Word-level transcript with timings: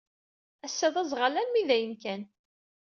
Ass-a, 0.65 0.87
d 0.93 0.95
aẓɣal 1.01 1.35
armi 1.41 1.63
d 1.67 1.69
ayen 1.75 1.93
kan. 2.01 2.21